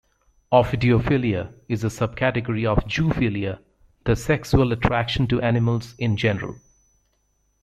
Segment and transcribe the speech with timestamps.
[0.51, 3.59] Ophidiophilia is a subcategory of zoophilia,
[4.03, 6.55] the sexual attraction to animals in general.